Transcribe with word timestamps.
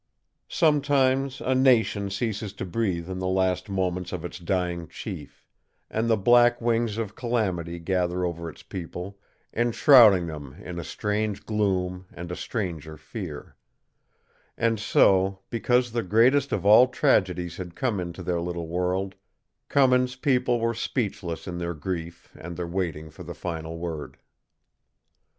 Sometimes 0.49 1.41
a 1.41 1.53
nation 1.53 2.09
ceases 2.09 2.53
to 2.53 2.65
breathe 2.65 3.07
in 3.07 3.19
the 3.19 3.27
last 3.27 3.69
moments 3.69 4.11
of 4.11 4.25
its 4.25 4.39
dying 4.39 4.87
chief, 4.87 5.45
and 5.91 6.09
the 6.09 6.17
black 6.17 6.59
wings 6.59 6.97
of 6.97 7.13
calamity 7.15 7.77
gather 7.77 8.25
over 8.25 8.49
its 8.49 8.63
people, 8.63 9.19
enshrouding 9.53 10.25
them 10.25 10.55
in 10.59 10.79
a 10.79 10.83
strange 10.83 11.45
gloom 11.45 12.07
and 12.11 12.31
a 12.31 12.35
stranger 12.35 12.97
fear; 12.97 13.55
and 14.57 14.79
so, 14.79 15.37
because 15.51 15.91
the 15.91 16.01
greatest 16.01 16.51
of 16.51 16.65
all 16.65 16.87
tragedies 16.87 17.57
had 17.57 17.75
come 17.75 17.99
into 17.99 18.23
their 18.23 18.41
little 18.41 18.67
world, 18.67 19.13
Cummins' 19.69 20.15
people 20.15 20.59
were 20.59 20.73
speechless 20.73 21.47
in 21.47 21.59
their 21.59 21.75
grief 21.75 22.35
and 22.39 22.57
their 22.57 22.65
waiting 22.67 23.11
for 23.11 23.21
the 23.21 23.35
final 23.35 23.77
word. 23.77 24.17